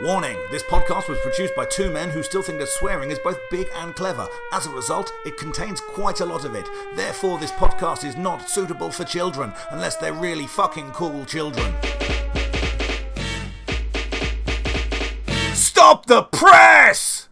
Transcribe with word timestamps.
Warning 0.00 0.38
this 0.50 0.62
podcast 0.62 1.10
was 1.10 1.18
produced 1.20 1.54
by 1.54 1.66
two 1.66 1.90
men 1.90 2.08
who 2.08 2.22
still 2.22 2.40
think 2.40 2.58
that 2.60 2.68
swearing 2.68 3.10
is 3.10 3.18
both 3.18 3.38
big 3.50 3.68
and 3.76 3.94
clever. 3.94 4.26
As 4.50 4.64
a 4.64 4.70
result, 4.70 5.12
it 5.26 5.36
contains 5.36 5.82
quite 5.82 6.20
a 6.20 6.24
lot 6.24 6.46
of 6.46 6.54
it. 6.54 6.66
Therefore, 6.94 7.38
this 7.38 7.52
podcast 7.52 8.02
is 8.02 8.16
not 8.16 8.48
suitable 8.48 8.90
for 8.90 9.04
children, 9.04 9.52
unless 9.70 9.96
they're 9.96 10.14
really 10.14 10.46
fucking 10.46 10.92
cool 10.92 11.26
children. 11.26 11.74
Stop 15.52 16.06
the 16.06 16.22
press! 16.22 17.28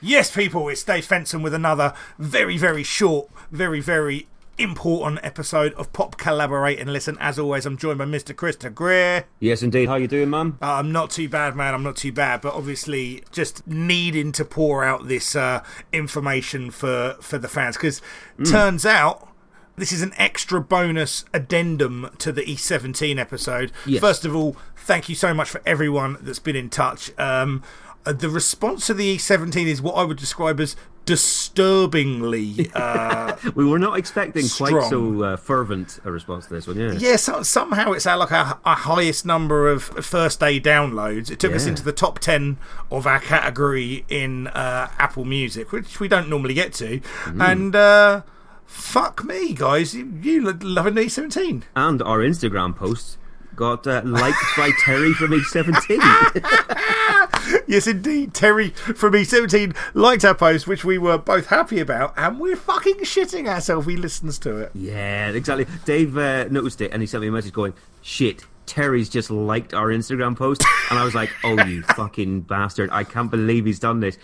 Yes, 0.00 0.34
people, 0.34 0.68
it's 0.68 0.82
Dave 0.82 1.06
Fenson 1.06 1.40
with 1.40 1.54
another 1.54 1.94
very, 2.18 2.58
very 2.58 2.82
short, 2.82 3.30
very, 3.52 3.80
very 3.80 4.26
important 4.58 5.20
episode 5.22 5.72
of 5.74 5.92
Pop 5.92 6.16
Collaborate 6.16 6.78
and 6.78 6.92
Listen. 6.92 7.16
As 7.20 7.38
always, 7.38 7.66
I'm 7.66 7.76
joined 7.76 7.98
by 7.98 8.04
Mr. 8.04 8.34
Krista 8.34 8.72
Greer. 8.72 9.24
Yes, 9.40 9.62
indeed. 9.62 9.88
How 9.88 9.96
you 9.96 10.08
doing, 10.08 10.30
man? 10.30 10.58
Uh, 10.60 10.74
I'm 10.74 10.92
not 10.92 11.10
too 11.10 11.28
bad, 11.28 11.56
man. 11.56 11.74
I'm 11.74 11.82
not 11.82 11.96
too 11.96 12.12
bad, 12.12 12.40
but 12.40 12.54
obviously 12.54 13.22
just 13.30 13.66
needing 13.66 14.32
to 14.32 14.44
pour 14.44 14.84
out 14.84 15.08
this 15.08 15.34
uh, 15.34 15.62
information 15.92 16.70
for 16.70 17.16
for 17.20 17.38
the 17.38 17.48
fans 17.48 17.76
because 17.76 18.00
turns 18.44 18.86
out. 18.86 19.28
This 19.74 19.90
is 19.90 20.02
an 20.02 20.12
extra 20.18 20.60
bonus 20.60 21.24
addendum 21.32 22.10
to 22.18 22.30
the 22.30 22.42
E17 22.42 23.18
episode. 23.18 23.72
Yes. 23.86 24.02
First 24.02 24.26
of 24.26 24.36
all, 24.36 24.54
thank 24.76 25.08
you 25.08 25.14
so 25.14 25.32
much 25.32 25.48
for 25.48 25.62
everyone 25.64 26.18
that's 26.20 26.38
been 26.38 26.56
in 26.56 26.68
touch. 26.68 27.10
Um, 27.18 27.62
uh, 28.04 28.12
the 28.12 28.28
response 28.28 28.86
to 28.88 28.94
the 28.94 29.16
E17 29.16 29.66
is 29.66 29.80
what 29.80 29.94
I 29.94 30.04
would 30.04 30.18
describe 30.18 30.60
as 30.60 30.76
disturbingly 31.04 32.70
uh, 32.74 33.36
We 33.54 33.64
were 33.64 33.78
not 33.78 33.98
expecting 33.98 34.48
quite 34.48 34.88
so 34.88 35.22
uh, 35.22 35.36
fervent 35.36 35.98
a 36.04 36.10
response 36.10 36.46
to 36.46 36.54
this 36.54 36.66
one, 36.66 36.78
yeah. 36.78 36.92
Yeah, 36.92 37.16
so, 37.16 37.42
somehow 37.42 37.92
it's 37.92 38.06
at 38.06 38.14
like 38.14 38.32
our, 38.32 38.58
our 38.64 38.76
highest 38.76 39.26
number 39.26 39.68
of 39.68 39.82
first 39.82 40.40
day 40.40 40.60
downloads. 40.60 41.30
It 41.30 41.38
took 41.38 41.52
us 41.52 41.66
into 41.66 41.82
the 41.82 41.92
top 41.92 42.18
10 42.18 42.58
of 42.90 43.06
our 43.06 43.20
category 43.20 44.04
in 44.08 44.46
uh, 44.48 44.88
Apple 44.98 45.24
Music, 45.24 45.72
which 45.72 46.00
we 46.00 46.08
don't 46.08 46.28
normally 46.28 46.54
get 46.54 46.72
to. 46.74 47.00
Mm-hmm. 47.00 47.40
And 47.40 47.76
uh, 47.76 48.22
fuck 48.64 49.24
me, 49.24 49.52
guys, 49.54 49.94
you, 49.94 50.12
you 50.22 50.44
lo- 50.44 50.58
loving 50.62 50.94
E17. 50.94 51.64
And 51.74 52.02
our 52.02 52.18
Instagram 52.18 52.76
posts 52.76 53.18
got 53.54 53.86
uh, 53.86 54.02
liked 54.04 54.38
by 54.56 54.70
Terry 54.84 55.12
from 55.12 55.32
E17. 55.32 57.28
Yes, 57.66 57.86
indeed. 57.86 58.34
Terry 58.34 58.70
from 58.70 59.14
E17 59.14 59.74
liked 59.94 60.24
our 60.24 60.34
post, 60.34 60.66
which 60.66 60.84
we 60.84 60.98
were 60.98 61.16
both 61.18 61.46
happy 61.46 61.80
about, 61.80 62.12
and 62.16 62.38
we're 62.38 62.56
fucking 62.56 62.96
shitting 62.98 63.48
ourselves. 63.48 63.86
He 63.86 63.96
listens 63.96 64.38
to 64.40 64.56
it. 64.58 64.72
yeah, 64.74 65.28
exactly. 65.30 65.66
Dave 65.84 66.16
uh, 66.18 66.44
noticed 66.50 66.80
it 66.80 66.92
and 66.92 67.02
he 67.02 67.06
sent 67.06 67.22
me 67.22 67.28
a 67.28 67.32
message 67.32 67.52
going, 67.52 67.74
shit. 68.02 68.44
Terry's 68.64 69.08
just 69.08 69.28
liked 69.30 69.74
our 69.74 69.88
Instagram 69.88 70.36
post, 70.36 70.62
and 70.88 70.98
I 70.98 71.04
was 71.04 71.16
like, 71.16 71.30
"Oh, 71.42 71.62
you 71.64 71.82
fucking 71.96 72.42
bastard! 72.42 72.90
I 72.92 73.02
can't 73.02 73.28
believe 73.30 73.66
he's 73.66 73.80
done 73.80 73.98
this. 73.98 74.16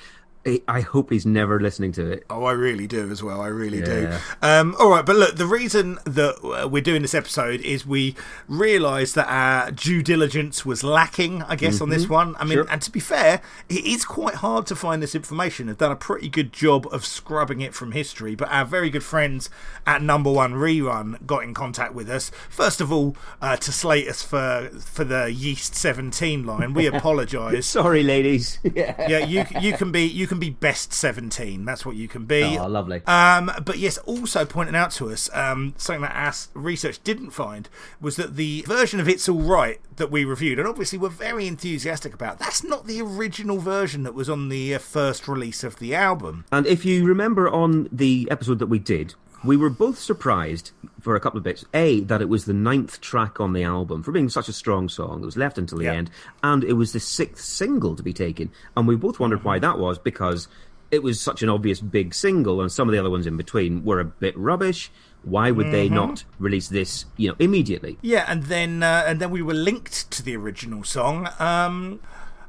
I- 0.68 0.80
hope 0.80 1.10
he's 1.10 1.26
never 1.26 1.60
listening 1.60 1.92
to 1.92 2.10
it." 2.10 2.24
Oh, 2.30 2.44
I 2.44 2.52
really 2.52 2.86
do 2.86 3.10
as 3.10 3.22
well. 3.22 3.40
I 3.40 3.48
really 3.48 3.80
do. 3.82 4.10
Um, 4.42 4.74
all 4.78 4.90
right, 4.90 5.04
but 5.04 5.16
look, 5.16 5.36
the 5.36 5.46
reason 5.46 5.98
that 6.04 6.36
uh, 6.42 6.66
we're 6.68 6.82
doing 6.82 7.02
this 7.02 7.14
episode 7.14 7.60
is 7.60 7.86
we 7.86 8.14
realised 8.48 9.14
that 9.14 9.26
our 9.28 9.70
due 9.70 10.02
diligence 10.02 10.64
was 10.64 10.82
lacking, 10.82 11.42
I 11.42 11.56
guess, 11.56 11.80
on 11.80 11.90
this 11.90 12.08
one. 12.08 12.34
I 12.38 12.44
mean, 12.44 12.54
Sure. 12.58 12.66
and 12.70 12.80
to 12.82 12.90
be 12.90 13.00
fair, 13.00 13.40
it 13.68 13.84
is 13.84 14.04
quite 14.04 14.36
hard 14.36 14.66
to 14.66 14.76
find 14.76 15.02
this 15.02 15.14
information. 15.14 15.66
They've 15.66 15.76
done 15.76 15.92
a 15.92 15.96
pretty 15.96 16.28
good 16.28 16.52
job 16.52 16.86
of 16.90 17.04
scrubbing 17.04 17.60
it 17.60 17.74
from 17.74 17.92
history, 17.92 18.34
but 18.34 18.48
our 18.50 18.64
very 18.64 18.90
good 18.90 19.04
friends 19.04 19.50
at 19.86 20.02
Number 20.02 20.30
One 20.32 20.54
Rerun 20.54 21.24
got 21.26 21.44
in 21.44 21.54
contact 21.54 21.94
with 21.94 22.08
us. 22.08 22.30
First 22.48 22.80
of 22.80 22.92
all, 22.92 23.16
uh, 23.42 23.56
to 23.56 23.72
slate 23.72 24.08
us 24.08 24.22
for 24.22 24.70
for 24.80 25.04
the 25.04 25.30
Yeast 25.32 25.74
Seventeen 25.74 26.46
line, 26.46 26.72
we 26.74 26.86
apologise. 26.92 27.66
Sorry, 27.66 28.02
ladies. 28.02 28.58
yeah. 28.62 28.94
yeah, 29.08 29.18
you 29.18 29.44
you 29.60 29.72
can 29.74 29.92
be 29.92 30.04
you 30.04 30.26
can 30.26 30.37
be 30.38 30.50
best 30.50 30.92
seventeen. 30.92 31.64
That's 31.64 31.84
what 31.84 31.96
you 31.96 32.08
can 32.08 32.24
be. 32.24 32.56
Oh, 32.58 32.66
lovely. 32.66 33.02
Um, 33.06 33.50
but 33.64 33.78
yes, 33.78 33.98
also 33.98 34.44
pointing 34.44 34.76
out 34.76 34.90
to 34.92 35.10
us 35.10 35.28
um, 35.34 35.74
something 35.76 36.02
that 36.02 36.14
our 36.14 36.32
research 36.54 37.02
didn't 37.04 37.30
find 37.30 37.68
was 38.00 38.16
that 38.16 38.36
the 38.36 38.62
version 38.66 39.00
of 39.00 39.08
"It's 39.08 39.28
All 39.28 39.40
Right" 39.40 39.80
that 39.96 40.10
we 40.10 40.24
reviewed, 40.24 40.58
and 40.58 40.68
obviously 40.68 40.98
we're 40.98 41.08
very 41.08 41.46
enthusiastic 41.46 42.14
about, 42.14 42.38
that's 42.38 42.62
not 42.62 42.86
the 42.86 43.00
original 43.02 43.58
version 43.58 44.04
that 44.04 44.14
was 44.14 44.30
on 44.30 44.48
the 44.48 44.74
uh, 44.74 44.78
first 44.78 45.26
release 45.26 45.64
of 45.64 45.78
the 45.80 45.94
album. 45.94 46.44
And 46.52 46.66
if 46.66 46.84
you 46.84 47.04
remember 47.04 47.48
on 47.48 47.88
the 47.90 48.28
episode 48.30 48.60
that 48.60 48.68
we 48.68 48.78
did, 48.78 49.14
we 49.44 49.56
were 49.56 49.70
both 49.70 49.98
surprised 49.98 50.72
for 51.00 51.14
a 51.16 51.20
couple 51.20 51.38
of 51.38 51.44
bits. 51.44 51.64
A, 51.74 52.00
that 52.00 52.20
it 52.20 52.28
was 52.28 52.44
the 52.44 52.52
ninth 52.52 53.00
track 53.00 53.40
on 53.40 53.52
the 53.52 53.62
album 53.62 54.02
for 54.02 54.12
being 54.12 54.28
such 54.28 54.48
a 54.48 54.52
strong 54.52 54.88
song. 54.88 55.22
It 55.22 55.26
was 55.26 55.36
left 55.36 55.58
until 55.58 55.78
the 55.78 55.84
Yeah. 55.84 55.94
end. 55.94 56.10
And 56.42 56.64
it 56.64 56.72
was 56.74 56.92
the 56.92 57.00
sixth 57.00 57.44
single 57.44 57.94
to 57.96 58.02
be 58.02 58.12
taken. 58.12 58.50
And 58.76 58.88
we 58.88 58.96
both 58.96 59.20
wondered 59.20 59.44
why 59.44 59.58
that 59.60 59.78
was 59.78 59.98
because 59.98 60.48
it 60.90 61.02
was 61.02 61.20
such 61.20 61.42
an 61.42 61.48
obvious 61.48 61.80
big 61.80 62.14
single 62.14 62.60
and 62.60 62.72
some 62.72 62.88
of 62.88 62.92
the 62.92 62.98
other 62.98 63.10
ones 63.10 63.26
in 63.26 63.36
between 63.36 63.84
were 63.84 64.00
a 64.00 64.04
bit 64.04 64.36
rubbish. 64.38 64.90
Why 65.22 65.50
would 65.50 65.70
they 65.72 65.88
not 65.88 66.24
release 66.38 66.68
this, 66.68 67.04
you 67.16 67.28
know, 67.28 67.34
immediately? 67.38 67.98
Yeah, 68.00 68.24
and 68.28 68.44
then 68.44 68.82
uh, 68.82 69.04
and 69.06 69.20
then 69.20 69.30
we 69.30 69.42
were 69.42 69.52
linked 69.52 70.10
to 70.12 70.22
the 70.22 70.36
original 70.36 70.84
song. 70.84 71.28
Um, 71.38 72.00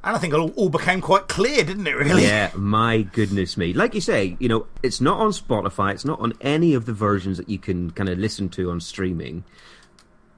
and 0.04 0.16
I 0.16 0.20
think 0.20 0.34
it 0.34 0.40
all, 0.40 0.50
all 0.52 0.70
became 0.70 1.02
quite 1.02 1.28
clear, 1.28 1.64
didn't 1.64 1.88
it? 1.88 1.96
Really? 1.96 2.24
Yeah, 2.24 2.52
my 2.56 3.02
goodness 3.02 3.58
me. 3.58 3.74
Like 3.74 3.94
you 3.94 4.02
say, 4.02 4.38
you 4.40 4.48
know, 4.48 4.68
it's 4.82 5.02
not 5.02 5.20
on 5.20 5.32
Spotify, 5.32 5.94
it's 5.94 6.06
not 6.06 6.20
on 6.20 6.34
any 6.42 6.74
of 6.74 6.86
the 6.86 6.94
versions 6.94 7.38
that 7.38 7.50
you 7.50 7.60
can 7.60 7.92
kind 7.92 8.10
of 8.10 8.18
listen 8.18 8.50
to 8.50 8.72
on 8.72 8.80
streaming. 8.80 9.44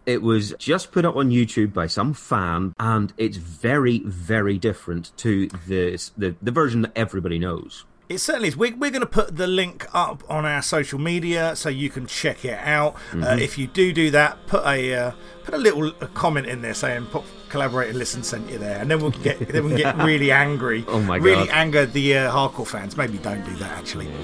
It 0.05 0.23
was 0.23 0.55
just 0.57 0.91
put 0.91 1.05
up 1.05 1.15
on 1.15 1.29
YouTube 1.29 1.73
by 1.73 1.85
some 1.85 2.13
fan, 2.13 2.73
and 2.79 3.13
it's 3.17 3.37
very, 3.37 3.99
very 3.99 4.57
different 4.57 5.15
to 5.17 5.47
the 5.67 5.99
the, 6.17 6.35
the 6.41 6.51
version 6.51 6.81
that 6.81 6.91
everybody 6.95 7.37
knows. 7.37 7.85
It 8.09 8.17
certainly 8.17 8.49
is. 8.49 8.57
We're, 8.57 8.75
we're 8.75 8.91
going 8.91 9.01
to 9.01 9.05
put 9.05 9.37
the 9.37 9.47
link 9.47 9.87
up 9.93 10.23
on 10.29 10.45
our 10.45 10.61
social 10.61 10.99
media 10.99 11.55
so 11.55 11.69
you 11.69 11.89
can 11.89 12.07
check 12.07 12.43
it 12.43 12.59
out. 12.59 12.95
Uh, 13.13 13.37
if 13.39 13.57
you 13.57 13.67
do 13.67 13.93
do 13.93 14.11
that, 14.11 14.47
put 14.47 14.65
a 14.65 14.93
uh, 14.93 15.11
put 15.45 15.53
a 15.53 15.57
little 15.57 15.87
uh, 15.87 16.07
comment 16.07 16.47
in 16.47 16.61
there 16.61 16.73
saying 16.73 17.05
"Pop 17.51 17.61
collaborate 17.61 17.89
and 17.89 17.99
listen 17.99 18.23
sent 18.23 18.49
you 18.49 18.57
there," 18.57 18.79
and 18.79 18.89
then 18.89 18.99
we'll 19.01 19.11
get 19.11 19.39
then 19.47 19.65
we'll 19.65 19.77
get 19.77 19.97
really 19.97 20.31
angry. 20.31 20.85
Oh 20.91 20.99
my 20.99 21.19
god! 21.19 21.25
Really 21.25 21.49
anger 21.49 21.85
the 21.85 22.17
uh, 22.17 22.31
hardcore 22.31 22.67
fans. 22.67 22.97
Maybe 22.97 23.17
don't 23.17 23.43
do 23.45 23.55
that 23.55 23.77
actually. 23.77 24.05
Gonna 24.05 24.17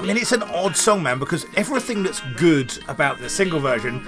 I 0.00 0.02
mean, 0.02 0.16
it's 0.16 0.32
an 0.32 0.42
odd 0.42 0.76
song, 0.76 1.02
man, 1.02 1.18
because 1.18 1.44
everything 1.56 2.02
that's 2.02 2.22
good 2.38 2.72
about 2.88 3.18
the 3.18 3.28
single 3.28 3.60
version 3.60 4.02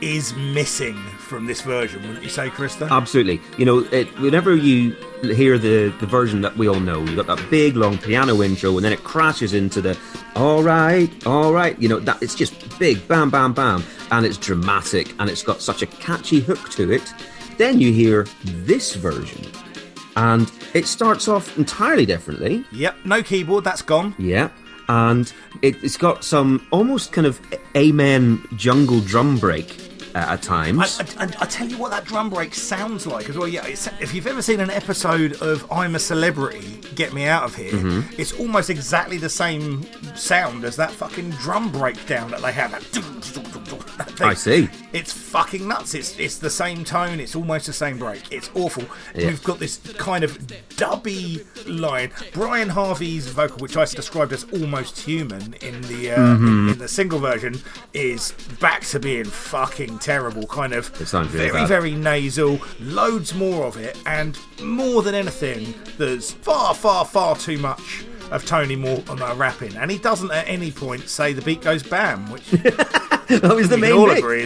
is 0.00 0.34
missing 0.34 0.96
from 1.18 1.46
this 1.46 1.60
version. 1.60 2.02
Wouldn't 2.02 2.24
you 2.24 2.28
say, 2.28 2.48
Krista? 2.48 2.90
Absolutely. 2.90 3.40
You 3.56 3.64
know, 3.64 3.78
it, 3.92 4.08
whenever 4.18 4.56
you 4.56 4.96
hear 5.22 5.56
the, 5.56 5.94
the 6.00 6.06
version 6.06 6.40
that 6.40 6.56
we 6.56 6.66
all 6.68 6.80
know, 6.80 7.04
you 7.04 7.14
got 7.14 7.28
that 7.28 7.50
big 7.50 7.76
long 7.76 7.98
piano 7.98 8.42
intro, 8.42 8.74
and 8.74 8.84
then 8.84 8.92
it 8.92 9.04
crashes 9.04 9.54
into 9.54 9.80
the 9.80 9.96
all 10.34 10.64
right, 10.64 11.08
all 11.24 11.52
right. 11.52 11.80
You 11.80 11.88
know, 11.88 12.00
that 12.00 12.20
it's 12.20 12.34
just 12.34 12.76
big, 12.80 13.06
bam, 13.06 13.30
bam, 13.30 13.52
bam, 13.52 13.84
and 14.10 14.26
it's 14.26 14.38
dramatic, 14.38 15.14
and 15.20 15.30
it's 15.30 15.44
got 15.44 15.62
such 15.62 15.82
a 15.82 15.86
catchy 15.86 16.40
hook 16.40 16.68
to 16.70 16.90
it. 16.90 17.14
Then 17.58 17.80
you 17.80 17.92
hear 17.92 18.26
this 18.42 18.96
version, 18.96 19.44
and 20.16 20.50
it 20.74 20.86
starts 20.86 21.28
off 21.28 21.56
entirely 21.56 22.06
differently. 22.06 22.64
Yep. 22.72 22.96
No 23.04 23.22
keyboard. 23.22 23.62
That's 23.62 23.82
gone. 23.82 24.16
Yeah. 24.18 24.48
And 24.88 25.32
it, 25.62 25.82
it's 25.84 25.96
got 25.96 26.24
some 26.24 26.66
almost 26.70 27.12
kind 27.12 27.26
of 27.26 27.40
amen 27.76 28.42
jungle 28.56 29.00
drum 29.00 29.36
break 29.38 29.76
uh, 30.14 30.18
at 30.18 30.40
times. 30.42 30.98
I, 31.18 31.24
I, 31.24 31.28
I 31.40 31.46
tell 31.46 31.68
you 31.68 31.76
what, 31.76 31.90
that 31.90 32.06
drum 32.06 32.30
break 32.30 32.54
sounds 32.54 33.06
like 33.06 33.28
as 33.28 33.36
well. 33.36 33.46
Yeah, 33.46 33.66
it's, 33.66 33.86
if 34.00 34.14
you've 34.14 34.26
ever 34.26 34.40
seen 34.40 34.60
an 34.60 34.70
episode 34.70 35.34
of 35.42 35.70
I'm 35.70 35.94
a 35.94 35.98
Celebrity, 35.98 36.80
Get 36.94 37.12
Me 37.12 37.26
Out 37.26 37.44
of 37.44 37.54
Here, 37.54 37.72
Mm-hmm. 37.72 38.14
it's 38.18 38.32
almost 38.40 38.70
exactly 38.70 39.18
the 39.18 39.28
same 39.28 39.82
sound 40.16 40.64
as 40.64 40.74
that 40.76 40.90
fucking 40.90 41.30
drum 41.32 41.70
breakdown 41.70 42.30
that 42.30 42.40
they 42.40 42.52
have. 42.52 42.70
That, 42.70 42.82
thing. 44.18 44.26
I 44.28 44.34
see. 44.34 44.68
It's 44.92 45.12
fucking 45.12 45.66
nuts. 45.66 45.94
It's 45.94 46.18
it's 46.18 46.38
the 46.38 46.50
same 46.50 46.84
tone. 46.84 47.20
It's 47.20 47.34
almost 47.34 47.66
the 47.66 47.72
same 47.72 47.98
break. 47.98 48.22
It's 48.30 48.50
awful. 48.54 48.84
Yeah. 49.14 49.28
We've 49.28 49.42
got 49.42 49.58
this 49.58 49.78
kind 49.96 50.24
of 50.24 50.36
dubby 50.76 51.44
line. 51.66 52.10
Brian 52.32 52.68
Harvey's 52.68 53.28
vocal, 53.28 53.58
which 53.58 53.76
I 53.76 53.84
described 53.84 54.32
as 54.32 54.44
almost 54.52 54.98
human 55.00 55.54
in 55.62 55.80
the 55.82 56.10
uh, 56.12 56.18
Mm-hmm. 56.18 56.46
in, 56.46 56.68
in 56.70 56.78
the 56.78 56.88
single 56.88 57.18
version, 57.18 57.60
is 57.94 58.32
back 58.60 58.82
to 58.86 59.00
being 59.00 59.24
fucking 59.24 59.98
terrible. 60.00 60.46
Kind 60.46 60.72
of 60.72 60.88
It 61.00 61.06
sounds 61.06 61.32
really 61.32 61.46
very 61.50 61.60
bad. 61.60 61.68
very 61.68 61.94
nasal. 61.94 62.58
Loads 62.80 63.34
more 63.34 63.64
of 63.66 63.76
it, 63.76 63.96
and 64.06 64.38
more 64.62 65.02
than 65.02 65.14
anything, 65.14 65.74
there's 65.96 66.32
far 66.32 66.74
far 66.74 67.04
far 67.04 67.36
too 67.36 67.58
much. 67.58 68.04
Of 68.30 68.44
Tony 68.44 68.76
Moore 68.76 69.02
on 69.08 69.16
the 69.20 69.34
rapping, 69.36 69.74
and 69.78 69.90
he 69.90 69.96
doesn't 69.96 70.30
at 70.30 70.46
any 70.46 70.70
point 70.70 71.08
say 71.08 71.32
the 71.32 71.40
beat 71.40 71.62
goes 71.62 71.82
bam, 71.82 72.30
which 72.30 72.42
That 73.40 73.54
was 73.54 73.68
the 73.68 73.76
we 73.76 73.82
main 73.82 73.92
all 73.92 74.06
bit. 74.06 74.18
agree 74.18 74.40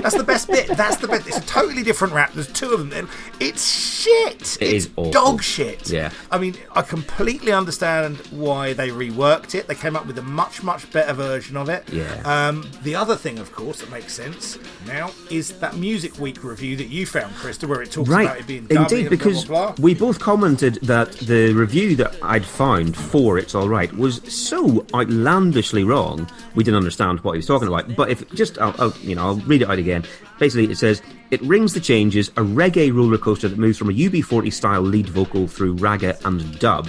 that's 0.00 0.16
the 0.16 0.24
best 0.24 0.48
bit. 0.48 0.68
That's 0.68 0.96
the 0.96 1.08
best. 1.08 1.26
It's 1.26 1.36
a 1.38 1.46
totally 1.46 1.82
different 1.82 2.14
rap. 2.14 2.32
There's 2.32 2.50
two 2.52 2.70
of 2.70 2.90
them. 2.90 3.08
It's 3.40 3.66
shit. 3.70 4.56
It 4.60 4.74
it's 4.74 4.86
is 4.86 4.90
awful. 4.96 5.10
dog 5.12 5.42
shit. 5.42 5.90
Yeah. 5.90 6.10
I 6.30 6.38
mean, 6.38 6.54
I 6.72 6.82
completely 6.82 7.52
understand 7.52 8.16
why 8.30 8.72
they 8.72 8.88
reworked 8.88 9.54
it. 9.54 9.66
They 9.68 9.74
came 9.74 9.96
up 9.96 10.06
with 10.06 10.18
a 10.18 10.22
much 10.22 10.62
much 10.62 10.90
better 10.92 11.12
version 11.12 11.56
of 11.56 11.68
it. 11.68 11.88
Yeah. 11.92 12.22
Um, 12.24 12.70
the 12.82 12.94
other 12.94 13.16
thing, 13.16 13.38
of 13.38 13.52
course, 13.52 13.80
that 13.80 13.90
makes 13.90 14.14
sense 14.14 14.58
now 14.86 15.10
is 15.30 15.58
that 15.58 15.76
Music 15.76 16.18
Week 16.18 16.42
review 16.42 16.76
that 16.76 16.88
you 16.88 17.04
found, 17.06 17.34
Krista, 17.34 17.68
where 17.68 17.82
it 17.82 17.90
talks 17.90 18.08
about 18.08 18.38
it 18.38 18.46
being 18.46 18.66
indeed, 18.70 19.10
because 19.10 19.44
blah, 19.44 19.66
blah, 19.66 19.72
blah. 19.74 19.84
we 19.84 19.94
both 19.94 20.18
commented 20.18 20.78
that 20.82 21.12
the 21.12 21.52
review 21.52 21.96
that 21.96 22.16
I'd 22.22 22.44
found 22.44 22.96
for 22.96 23.38
It's 23.38 23.54
Alright 23.54 23.92
was 23.96 24.20
so 24.32 24.86
outlandishly 24.94 25.84
wrong, 25.84 26.28
we 26.54 26.64
didn't 26.64 26.78
understand 26.78 27.20
what 27.20 27.32
he 27.32 27.38
was 27.38 27.46
talking 27.46 27.68
about. 27.68 27.94
But 27.96 28.05
if 28.08 28.28
just, 28.34 28.58
I'll, 28.58 28.74
I'll, 28.78 28.94
you 29.02 29.14
know, 29.14 29.22
I'll 29.26 29.36
read 29.36 29.62
it 29.62 29.68
out 29.68 29.78
again. 29.78 30.04
Basically, 30.38 30.70
it 30.70 30.76
says, 30.78 31.02
it 31.30 31.40
rings 31.42 31.72
the 31.74 31.80
changes, 31.80 32.28
a 32.30 32.42
reggae 32.42 32.94
roller 32.94 33.18
coaster 33.18 33.48
that 33.48 33.58
moves 33.58 33.78
from 33.78 33.90
a 33.90 33.92
UB40 33.92 34.52
style 34.52 34.82
lead 34.82 35.08
vocal 35.08 35.46
through 35.46 35.76
ragga 35.76 36.18
and 36.24 36.58
dub. 36.58 36.88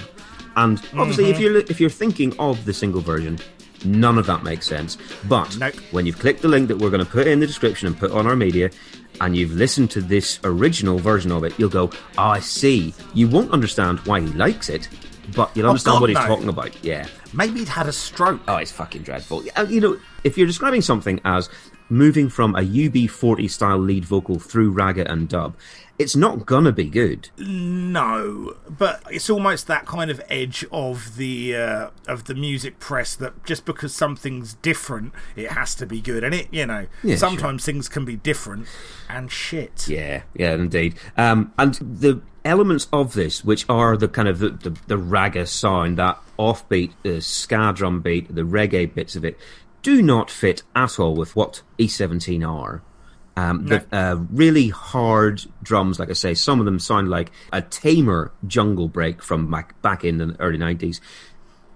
And 0.56 0.80
obviously, 0.96 1.24
Mm-hmm. 1.24 1.32
if 1.32 1.40
you're 1.40 1.56
if 1.58 1.80
you're 1.80 1.90
thinking 1.90 2.38
of 2.38 2.64
the 2.64 2.72
single 2.72 3.00
version, 3.00 3.38
none 3.84 4.18
of 4.18 4.26
that 4.26 4.42
makes 4.42 4.66
sense. 4.66 4.98
But 5.28 5.56
Nope. 5.58 5.74
when 5.92 6.04
you've 6.06 6.18
clicked 6.18 6.42
the 6.42 6.48
link 6.48 6.66
that 6.68 6.78
we're 6.78 6.90
going 6.90 7.04
to 7.04 7.10
put 7.10 7.26
in 7.28 7.38
the 7.40 7.46
description 7.46 7.86
and 7.86 7.96
put 7.98 8.10
on 8.10 8.26
our 8.26 8.34
media, 8.36 8.70
and 9.20 9.36
you've 9.36 9.52
listened 9.52 9.90
to 9.92 10.00
this 10.00 10.40
original 10.44 10.98
version 10.98 11.30
of 11.30 11.44
it, 11.44 11.56
you'll 11.58 11.68
go, 11.68 11.90
"Oh, 12.16 12.22
I 12.22 12.40
see." 12.40 12.92
You 13.14 13.28
won't 13.28 13.52
understand 13.52 14.00
why 14.00 14.20
he 14.20 14.26
likes 14.28 14.68
it, 14.68 14.88
but 15.34 15.56
you'll 15.56 15.68
understand 15.68 15.96
God, 15.96 16.00
what 16.02 16.10
he's 16.10 16.18
no. 16.18 16.26
talking 16.26 16.48
about. 16.48 16.84
Yeah. 16.84 17.06
Maybe 17.32 17.60
he'd 17.60 17.68
had 17.68 17.86
a 17.86 17.92
stroke. 17.92 18.40
Oh, 18.48 18.56
it's 18.56 18.72
fucking 18.72 19.02
dreadful. 19.02 19.44
You 19.68 19.80
know, 19.80 20.00
if 20.24 20.38
you're 20.38 20.46
describing 20.46 20.82
something 20.82 21.20
as 21.24 21.48
moving 21.90 22.28
from 22.28 22.54
a 22.54 22.60
UB40 22.60 23.50
style 23.50 23.78
lead 23.78 24.04
vocal 24.04 24.38
through 24.38 24.72
ragga 24.74 25.10
and 25.10 25.28
dub, 25.28 25.56
it's 25.98 26.14
not 26.14 26.46
gonna 26.46 26.70
be 26.70 26.84
good. 26.84 27.28
No, 27.38 28.56
but 28.68 29.02
it's 29.10 29.28
almost 29.28 29.66
that 29.66 29.84
kind 29.84 30.10
of 30.10 30.20
edge 30.28 30.64
of 30.70 31.16
the 31.16 31.56
uh, 31.56 31.90
of 32.06 32.24
the 32.24 32.34
music 32.34 32.78
press 32.78 33.16
that 33.16 33.44
just 33.44 33.64
because 33.64 33.94
something's 33.94 34.54
different, 34.54 35.12
it 35.34 35.50
has 35.52 35.74
to 35.76 35.86
be 35.86 36.00
good. 36.00 36.22
And 36.22 36.34
it, 36.34 36.48
you 36.52 36.66
know, 36.66 36.86
Yeah, 37.02 37.16
sometimes 37.16 37.64
things 37.64 37.88
can 37.88 38.04
be 38.04 38.16
different 38.16 38.68
and 39.08 39.30
shit. 39.30 39.88
Yeah, 39.88 40.22
yeah, 40.34 40.54
indeed. 40.54 40.94
Um, 41.16 41.52
and 41.58 41.74
the 41.74 42.20
elements 42.48 42.88
of 42.92 43.12
this, 43.12 43.44
which 43.44 43.66
are 43.68 43.96
the 43.96 44.08
kind 44.08 44.26
of 44.26 44.38
the, 44.38 44.48
the, 44.48 44.70
the 44.86 44.96
ragga 44.96 45.46
sound, 45.46 45.98
that 45.98 46.18
offbeat 46.38 46.92
uh, 47.04 47.20
ska 47.20 47.72
drum 47.74 48.00
beat, 48.00 48.34
the 48.34 48.42
reggae 48.42 48.92
bits 48.92 49.14
of 49.14 49.24
it, 49.24 49.38
do 49.82 50.02
not 50.02 50.30
fit 50.30 50.62
at 50.74 50.98
all 50.98 51.14
with 51.14 51.36
what 51.36 51.62
E17 51.78 52.48
are. 52.48 52.82
Um, 53.36 53.66
the 53.66 53.86
uh, 53.92 54.16
really 54.32 54.70
hard 54.70 55.44
drums, 55.62 56.00
like 56.00 56.10
I 56.10 56.14
say, 56.14 56.34
some 56.34 56.58
of 56.58 56.64
them 56.64 56.80
sound 56.80 57.08
like 57.08 57.30
a 57.52 57.62
tamer 57.62 58.32
jungle 58.48 58.88
break 58.88 59.22
from 59.22 59.48
back, 59.48 59.80
back 59.80 60.04
in 60.04 60.18
the 60.18 60.34
early 60.40 60.58
90s. 60.58 61.00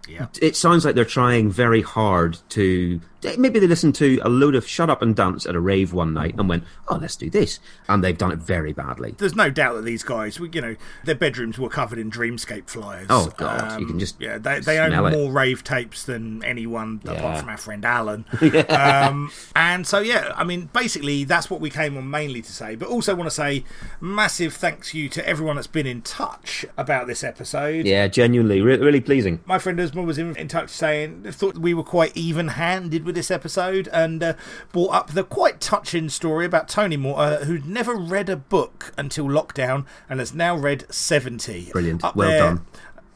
Yeah. 0.08 0.26
It 0.40 0.56
sounds 0.56 0.84
like 0.84 0.96
they're 0.96 1.04
trying 1.04 1.50
very 1.52 1.82
hard 1.82 2.38
to. 2.50 3.00
Maybe 3.38 3.58
they 3.60 3.66
listened 3.66 3.94
to 3.96 4.18
a 4.22 4.28
load 4.28 4.54
of 4.54 4.66
Shut 4.66 4.90
Up 4.90 5.00
and 5.02 5.14
Dance 5.14 5.46
at 5.46 5.54
a 5.54 5.60
rave 5.60 5.92
one 5.92 6.12
night 6.12 6.34
and 6.38 6.48
went, 6.48 6.64
oh, 6.88 6.96
let's 6.96 7.16
do 7.16 7.30
this. 7.30 7.60
And 7.88 8.02
they've 8.02 8.16
done 8.18 8.32
it 8.32 8.38
very 8.38 8.72
badly. 8.72 9.14
There's 9.18 9.36
no 9.36 9.48
doubt 9.50 9.74
that 9.74 9.84
these 9.84 10.02
guys, 10.02 10.38
you 10.38 10.60
know, 10.60 10.76
their 11.04 11.14
bedrooms 11.14 11.58
were 11.58 11.68
covered 11.68 11.98
in 11.98 12.10
Dreamscape 12.10 12.68
flyers. 12.68 13.08
Um, 13.10 13.22
Oh, 13.22 13.32
God, 13.36 13.80
you 13.80 13.86
can 13.86 13.98
just 13.98 14.20
yeah, 14.20 14.38
they 14.38 14.58
they 14.60 14.78
own 14.78 14.92
it. 14.92 15.16
more 15.16 15.30
rave 15.32 15.62
tapes 15.62 16.04
than 16.04 16.44
anyone 16.44 17.00
Yeah. 17.04 17.12
apart 17.12 17.38
from 17.40 17.48
our 17.50 17.56
friend 17.56 17.84
Alan. 17.84 18.24
um, 18.68 19.30
and 19.54 19.86
so 19.86 20.00
yeah, 20.00 20.32
I 20.36 20.44
mean, 20.44 20.68
basically 20.72 21.24
that's 21.24 21.48
what 21.48 21.60
we 21.60 21.70
came 21.70 21.96
on 21.96 22.10
mainly 22.10 22.42
to 22.42 22.52
say. 22.52 22.74
But 22.74 22.88
also 22.88 23.14
want 23.14 23.28
to 23.28 23.34
say 23.34 23.64
massive 24.00 24.54
thanks 24.54 24.94
you 24.94 25.08
to 25.10 25.26
everyone 25.28 25.56
that's 25.56 25.68
been 25.68 25.86
in 25.86 26.02
touch 26.02 26.64
about 26.76 27.06
this 27.06 27.22
episode. 27.22 27.86
Yeah, 27.86 28.08
genuinely, 28.08 28.60
re- 28.60 28.78
really 28.78 29.00
pleasing. 29.00 29.40
My 29.46 29.58
friend 29.58 29.78
Usman 29.78 30.06
was 30.06 30.18
in, 30.18 30.36
in 30.36 30.48
touch 30.48 30.70
saying 30.70 31.22
thought 31.32 31.56
we 31.58 31.74
were 31.74 31.84
quite 31.84 32.16
even-handed 32.16 33.04
with 33.12 33.16
this 33.16 33.30
episode 33.30 33.88
and 33.92 34.22
uh, 34.22 34.34
brought 34.72 34.94
up 34.94 35.10
the 35.10 35.22
quite 35.22 35.60
touching 35.60 36.08
story 36.08 36.46
about 36.46 36.66
Tony 36.66 36.96
Moore, 36.96 37.18
uh, 37.18 37.44
who'd 37.44 37.66
never 37.66 37.94
read 37.94 38.30
a 38.30 38.36
book 38.36 38.94
until 38.96 39.26
lockdown 39.26 39.84
and 40.08 40.18
has 40.18 40.32
now 40.32 40.56
read 40.56 40.86
seventy. 40.92 41.68
Brilliant. 41.72 42.02
Up 42.02 42.16
Well 42.16 42.30
there, 42.30 42.38
done. 42.38 42.66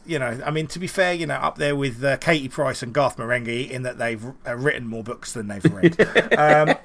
You 0.05 0.19
know, 0.19 0.41
I 0.45 0.51
mean, 0.51 0.67
to 0.69 0.79
be 0.79 0.87
fair, 0.87 1.15
you 1.15 1.27
know, 1.27 1.35
up 1.37 1.57
there 1.57 1.75
with 1.75 2.05
uh, 2.05 2.19
Katie 2.19 2.49
Price 2.49 2.83
and 2.83 2.93
Garth 2.93 3.17
Marenghi 3.17 3.69
in 3.69 3.83
that 3.83 3.97
they've 3.99 4.23
uh, 4.47 4.55
written 4.55 4.87
more 4.87 5.03
books 5.03 5.33
than 5.33 5.49
they've 5.49 5.65
read. 5.65 5.99
um, 6.39 6.77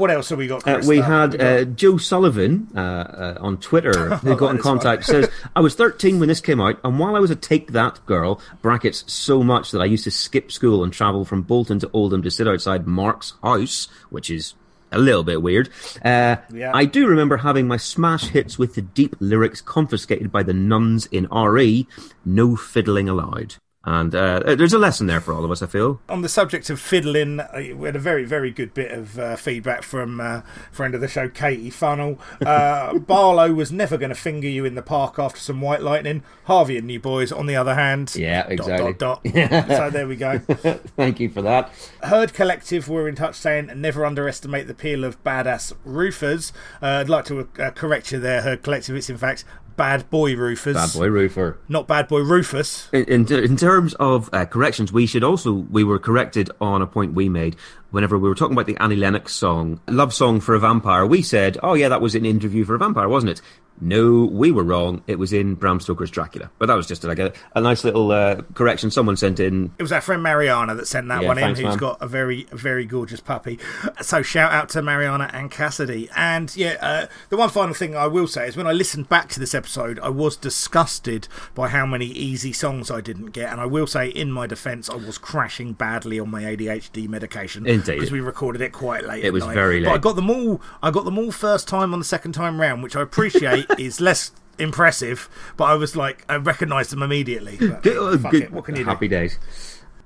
what 0.00 0.10
else 0.10 0.30
have 0.30 0.38
we 0.38 0.46
got? 0.46 0.66
Uh, 0.66 0.80
we 0.86 0.98
had 0.98 1.40
uh, 1.40 1.64
Joe 1.64 1.96
Sullivan 1.98 2.68
uh, 2.74 2.80
uh, 2.80 3.38
on 3.40 3.58
Twitter 3.58 4.16
who 4.16 4.34
got 4.36 4.54
in 4.54 4.58
contact. 4.60 5.04
Says 5.04 5.28
I 5.54 5.60
was 5.60 5.74
13 5.74 6.18
when 6.18 6.28
this 6.28 6.40
came 6.40 6.60
out, 6.60 6.80
and 6.82 6.98
while 6.98 7.14
I 7.14 7.20
was 7.20 7.30
a 7.30 7.36
take 7.36 7.72
that 7.72 8.04
girl 8.06 8.40
(brackets 8.62 9.04
so 9.12 9.42
much 9.42 9.70
that 9.70 9.80
I 9.80 9.84
used 9.84 10.04
to 10.04 10.10
skip 10.10 10.50
school 10.50 10.82
and 10.82 10.92
travel 10.92 11.24
from 11.24 11.42
Bolton 11.42 11.78
to 11.80 11.90
Oldham 11.92 12.22
to 12.22 12.30
sit 12.30 12.48
outside 12.48 12.86
Mark's 12.86 13.34
house, 13.42 13.88
which 14.08 14.30
is 14.30 14.54
a 14.92 14.98
little 14.98 15.22
bit 15.22 15.40
weird. 15.40 15.68
Uh, 16.04 16.36
Yeah. 16.52 16.72
I 16.74 16.84
do 16.84 17.06
remember 17.06 17.36
having 17.36 17.68
my 17.68 17.76
smash 17.76 18.24
hits 18.28 18.58
with 18.58 18.74
the 18.74 18.82
deep 18.82 19.14
lyrics 19.20 19.60
confiscated 19.60 20.32
by 20.32 20.42
the 20.42 20.52
nuns 20.54 21.06
in 21.06 21.28
RE. 21.30 21.86
No 22.24 22.56
fiddling 22.56 23.08
allowed. 23.08 23.54
And 23.82 24.14
uh, 24.14 24.40
there's 24.56 24.74
a 24.74 24.78
lesson 24.78 25.06
there 25.06 25.22
for 25.22 25.32
all 25.32 25.42
of 25.42 25.50
us, 25.50 25.62
I 25.62 25.66
feel. 25.66 26.02
on 26.06 26.20
the 26.20 26.28
subject 26.28 26.68
of 26.68 26.78
fiddling, 26.78 27.40
uh, 27.40 27.48
we 27.74 27.86
had 27.86 27.96
a 27.96 28.00
very, 28.00 28.24
very 28.26 28.50
good 28.50 28.74
bit 28.74 28.90
of 28.92 29.18
uh, 29.18 29.36
feedback 29.36 29.82
from 29.82 30.20
uh, 30.20 30.42
friend 30.70 30.94
of 30.94 31.00
the 31.00 31.08
show, 31.08 31.30
Katie 31.30 31.70
Funnel. 31.70 32.18
Uh, 32.44 32.98
Barlow 32.98 33.54
was 33.54 33.72
never 33.72 33.96
going 33.96 34.10
to 34.10 34.14
finger 34.14 34.48
you 34.48 34.66
in 34.66 34.74
the 34.74 34.82
park 34.82 35.18
after 35.18 35.40
some 35.40 35.62
white 35.62 35.80
lightning. 35.80 36.22
Harvey 36.44 36.76
and 36.76 36.90
you 36.90 37.00
boys, 37.00 37.32
on 37.32 37.46
the 37.46 37.56
other 37.56 37.74
hand, 37.74 38.14
Yeah, 38.14 38.46
exactly. 38.48 38.92
Dot, 38.92 39.24
dot, 39.24 39.34
dot. 39.50 39.68
so 39.68 39.88
there 39.88 40.06
we 40.06 40.16
go. 40.16 40.38
Thank 40.96 41.18
you 41.18 41.30
for 41.30 41.40
that. 41.40 41.72
Herd 42.02 42.34
Collective 42.34 42.86
were 42.86 43.08
in 43.08 43.14
touch 43.14 43.36
saying, 43.36 43.70
never 43.76 44.04
underestimate 44.04 44.66
the 44.66 44.72
appeal 44.72 45.04
of 45.04 45.24
badass 45.24 45.72
roofers. 45.86 46.52
Uh, 46.82 46.86
I'd 47.00 47.08
like 47.08 47.24
to 47.26 47.48
uh, 47.58 47.70
correct 47.70 48.12
you 48.12 48.20
there, 48.20 48.42
Herd 48.42 48.62
Collective. 48.62 48.94
It's 48.94 49.08
in 49.08 49.16
fact 49.16 49.44
bad 49.80 50.10
boy 50.10 50.36
roofers, 50.36 50.74
Bad 50.74 50.92
boy 50.92 51.06
roofer. 51.06 51.56
not 51.66 51.88
bad 51.88 52.06
boy 52.06 52.20
Rufus. 52.20 52.88
In, 52.92 53.04
in, 53.04 53.32
in 53.32 53.56
terms 53.56 53.94
of 53.94 54.28
uh, 54.30 54.44
corrections, 54.44 54.92
we 54.92 55.06
should 55.06 55.24
also 55.24 55.52
we 55.54 55.82
were 55.84 55.98
corrected 55.98 56.50
on 56.60 56.82
a 56.82 56.86
point 56.86 57.14
we 57.14 57.30
made 57.30 57.56
whenever 57.90 58.18
we 58.18 58.28
were 58.28 58.34
talking 58.34 58.54
about 58.54 58.66
the 58.66 58.76
Annie 58.78 58.96
Lennox 58.96 59.34
song, 59.34 59.80
"Love 59.88 60.12
Song 60.14 60.40
for 60.40 60.54
a 60.54 60.58
Vampire." 60.60 61.06
We 61.06 61.22
said, 61.22 61.58
"Oh 61.62 61.74
yeah, 61.74 61.88
that 61.88 62.00
was 62.00 62.14
an 62.14 62.24
interview 62.26 62.64
for 62.64 62.74
a 62.74 62.78
vampire, 62.78 63.08
wasn't 63.08 63.30
it?" 63.32 63.42
No, 63.82 64.26
we 64.30 64.50
were 64.50 64.62
wrong. 64.62 65.02
It 65.06 65.18
was 65.18 65.32
in 65.32 65.54
Bram 65.54 65.80
Stoker's 65.80 66.10
Dracula. 66.10 66.50
But 66.58 66.66
that 66.66 66.74
was 66.74 66.86
just 66.86 67.02
like 67.02 67.18
a, 67.18 67.32
a 67.54 67.62
nice 67.62 67.82
little 67.82 68.10
uh, 68.12 68.42
correction 68.52 68.90
someone 68.90 69.16
sent 69.16 69.40
in. 69.40 69.72
It 69.78 69.82
was 69.82 69.90
our 69.92 70.02
friend 70.02 70.22
Mariana 70.22 70.74
that 70.74 70.86
sent 70.86 71.08
that 71.08 71.22
Yeah, 71.22 71.28
one 71.28 71.38
in, 71.38 71.44
thanks, 71.44 71.60
who's 71.60 71.68
man. 71.70 71.78
got 71.78 71.96
a 72.02 72.06
very, 72.06 72.46
very 72.52 72.84
gorgeous 72.84 73.20
puppy. 73.20 73.58
So 74.02 74.20
shout 74.20 74.52
out 74.52 74.68
to 74.70 74.82
Mariana 74.82 75.30
and 75.32 75.50
Cassidy. 75.50 76.10
And 76.14 76.54
yeah, 76.54 76.76
uh, 76.82 77.06
the 77.30 77.38
one 77.38 77.48
final 77.48 77.72
thing 77.72 77.96
I 77.96 78.06
will 78.06 78.26
say 78.26 78.46
is 78.48 78.54
when 78.54 78.66
I 78.66 78.72
listened 78.72 79.08
back 79.08 79.30
to 79.30 79.40
this 79.40 79.54
episode, 79.54 79.98
I 80.00 80.10
was 80.10 80.36
disgusted 80.36 81.26
by 81.54 81.68
how 81.68 81.86
many 81.86 82.04
easy 82.06 82.52
songs 82.52 82.90
I 82.90 83.00
didn't 83.00 83.30
get. 83.30 83.50
And 83.50 83.62
I 83.62 83.66
will 83.66 83.86
say, 83.86 84.08
in 84.10 84.30
my 84.30 84.46
defence, 84.46 84.90
I 84.90 84.96
was 84.96 85.16
crashing 85.16 85.72
badly 85.72 86.20
on 86.20 86.30
my 86.30 86.42
ADHD 86.42 87.08
medication 87.08 87.66
Indeed. 87.80 87.94
because 87.96 88.10
we 88.12 88.20
recorded 88.20 88.62
it 88.62 88.72
quite 88.72 89.04
late. 89.04 89.24
It 89.24 89.32
was 89.32 89.44
night. 89.44 89.54
very 89.54 89.82
But 89.84 89.92
I 89.94 89.98
got 89.98 90.16
them 90.16 90.30
all. 90.30 90.60
I 90.82 90.90
got 90.90 91.04
them 91.04 91.18
all 91.18 91.30
first 91.32 91.68
time 91.68 91.92
on 91.92 91.98
the 91.98 92.04
second 92.04 92.32
time 92.32 92.60
round, 92.60 92.82
which 92.82 92.96
I 92.96 93.02
appreciate 93.02 93.66
is 93.78 94.00
less. 94.00 94.32
Impressive, 94.58 95.30
but 95.56 95.64
I 95.64 95.74
was 95.74 95.96
like, 95.96 96.22
I 96.28 96.36
recognised 96.36 96.90
them 96.92 97.02
immediately. 97.02 97.56
But, 97.58 97.82
Good- 97.82 97.96
uh, 97.96 98.18
fuck 98.18 98.30
good- 98.32 98.42
it, 98.42 98.52
what 98.52 98.66
can 98.66 98.76
you 98.76 98.84
do? 98.84 98.90
Happy 98.90 99.08
days. 99.08 99.38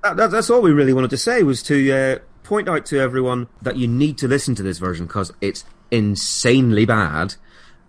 That, 0.04 0.16
that, 0.16 0.30
that's 0.30 0.48
all 0.48 0.62
we 0.62 0.70
really 0.70 0.92
wanted 0.92 1.10
to 1.10 1.16
say 1.16 1.42
was 1.42 1.60
to 1.64 1.90
uh, 1.92 2.18
point 2.44 2.68
out 2.68 2.86
to 2.86 3.00
everyone 3.00 3.48
that 3.62 3.76
you 3.76 3.88
need 3.88 4.16
to 4.18 4.28
listen 4.28 4.54
to 4.54 4.62
this 4.62 4.78
version 4.78 5.06
because 5.06 5.32
it's 5.40 5.64
insanely 5.90 6.84
bad. 6.84 7.34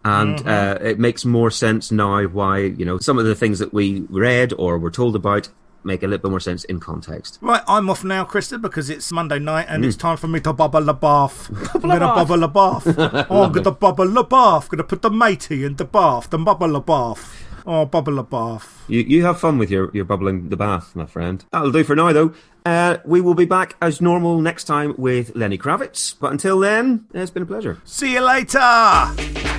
And 0.03 0.37
Mm-hmm. 0.39 0.47
uh, 0.47 0.87
it 0.89 0.97
makes 0.99 1.23
more 1.23 1.51
sense 1.51 1.91
now 1.91 2.23
why, 2.25 2.59
you 2.59 2.83
know, 2.85 2.97
some 2.97 3.19
of 3.19 3.25
the 3.25 3.35
things 3.35 3.59
that 3.59 3.71
we 3.73 4.01
read 4.09 4.51
or 4.57 4.79
were 4.79 4.89
told 4.91 5.15
about 5.15 5.49
make 5.85 6.03
a 6.03 6.07
little 6.07 6.21
bit 6.23 6.31
more 6.31 6.39
sense 6.39 6.63
in 6.65 6.79
context. 6.79 7.37
Right, 7.41 7.63
I'm 7.67 7.89
off 7.89 8.03
now, 8.03 8.25
Krista, 8.25 8.61
because 8.61 8.89
it's 8.89 9.11
Monday 9.11 9.39
night 9.39 9.67
and 9.69 9.85
it's 9.85 9.95
time 9.95 10.17
for 10.17 10.27
me 10.27 10.39
to 10.41 10.53
bubble 10.53 10.81
the 10.81 10.93
bath. 10.93 11.49
I'm 11.75 11.81
gonna 11.81 11.99
bubble 11.99 12.39
the 12.39 12.47
bath. 12.47 12.83
oh, 13.29 13.43
I'm 13.43 13.51
gonna 13.51 13.71
bubble 13.71 14.09
the 14.09 14.23
bath. 14.23 14.69
Gonna 14.69 14.83
put 14.83 15.01
the 15.01 15.11
matey 15.11 15.63
in 15.63 15.75
the 15.75 15.85
bath, 15.85 16.29
the 16.29 16.37
bubble 16.37 16.73
the 16.73 16.79
bath. 16.79 17.45
Oh, 17.67 17.85
bubble 17.85 18.19
a 18.19 18.23
bath. 18.23 18.85
You 18.87 18.99
you 18.99 19.23
have 19.25 19.39
fun 19.39 19.57
with 19.57 19.71
your, 19.71 19.89
your 19.93 20.05
bubbling 20.05 20.49
the 20.49 20.57
bath, 20.57 20.95
my 20.95 21.07
friend. 21.07 21.43
That'll 21.51 21.71
do 21.71 21.83
for 21.83 21.95
now, 21.95 22.13
though. 22.13 22.33
Uh, 22.63 22.97
we 23.05 23.21
will 23.21 23.33
be 23.33 23.45
back 23.45 23.75
as 23.81 24.01
normal 24.01 24.39
next 24.39 24.65
time 24.65 24.93
with 24.97 25.35
Lenny 25.35 25.57
Kravitz. 25.57 26.15
But 26.19 26.31
until 26.31 26.59
then, 26.59 27.05
it's 27.13 27.31
been 27.31 27.43
a 27.43 27.47
pleasure. 27.47 27.81
See 27.85 28.13
you 28.13 28.21
later. 28.21 29.54